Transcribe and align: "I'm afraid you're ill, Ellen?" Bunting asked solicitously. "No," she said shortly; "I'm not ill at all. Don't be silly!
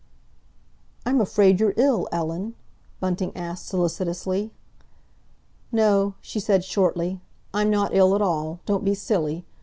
"I'm 1.05 1.21
afraid 1.21 1.59
you're 1.59 1.75
ill, 1.77 2.07
Ellen?" 2.11 2.55
Bunting 2.99 3.31
asked 3.37 3.67
solicitously. 3.67 4.51
"No," 5.71 6.15
she 6.21 6.39
said 6.39 6.63
shortly; 6.63 7.21
"I'm 7.53 7.69
not 7.69 7.93
ill 7.95 8.15
at 8.15 8.21
all. 8.23 8.61
Don't 8.65 8.83
be 8.83 8.95
silly! 8.95 9.45